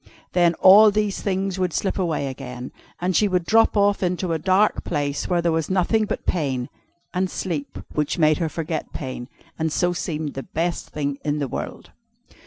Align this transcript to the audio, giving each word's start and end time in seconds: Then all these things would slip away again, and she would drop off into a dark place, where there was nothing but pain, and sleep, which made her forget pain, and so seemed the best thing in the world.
Then 0.31 0.55
all 0.55 0.89
these 0.89 1.21
things 1.21 1.59
would 1.59 1.73
slip 1.73 1.99
away 1.99 2.25
again, 2.25 2.71
and 2.99 3.15
she 3.15 3.27
would 3.27 3.45
drop 3.45 3.77
off 3.77 4.01
into 4.01 4.33
a 4.33 4.39
dark 4.39 4.83
place, 4.83 5.27
where 5.27 5.43
there 5.43 5.51
was 5.51 5.69
nothing 5.69 6.05
but 6.05 6.25
pain, 6.25 6.69
and 7.13 7.29
sleep, 7.29 7.77
which 7.93 8.17
made 8.17 8.39
her 8.39 8.49
forget 8.49 8.93
pain, 8.93 9.29
and 9.59 9.71
so 9.71 9.93
seemed 9.93 10.33
the 10.33 10.41
best 10.41 10.89
thing 10.89 11.19
in 11.23 11.37
the 11.37 11.47
world. 11.47 11.91